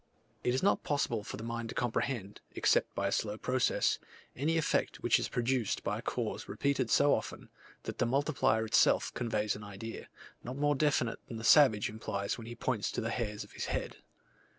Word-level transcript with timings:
It 0.43 0.55
is 0.55 0.63
not 0.63 0.81
possible 0.83 1.23
for 1.23 1.37
the 1.37 1.43
mind 1.43 1.69
to 1.69 1.75
comprehend, 1.75 2.41
except 2.55 2.95
by 2.95 3.07
a 3.07 3.11
slow 3.11 3.37
process, 3.37 3.99
any 4.35 4.57
effect 4.57 5.03
which 5.03 5.19
is 5.19 5.29
produced 5.29 5.83
by 5.83 5.99
a 5.99 6.01
cause 6.01 6.49
repeated 6.49 6.89
so 6.89 7.13
often, 7.13 7.49
that 7.83 7.99
the 7.99 8.07
multiplier 8.07 8.65
itself 8.65 9.13
conveys 9.13 9.55
an 9.55 9.63
idea, 9.63 10.09
not 10.43 10.57
more 10.57 10.73
definite 10.73 11.19
than 11.27 11.37
the 11.37 11.43
savage 11.43 11.87
implies 11.87 12.35
when 12.35 12.47
he 12.47 12.55
points 12.55 12.91
to 12.93 13.01
the 13.01 13.11
hairs 13.11 13.43
of 13.43 13.51
his 13.51 13.65
head. 13.65 13.97